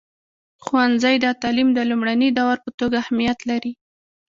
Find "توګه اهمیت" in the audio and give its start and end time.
2.79-3.39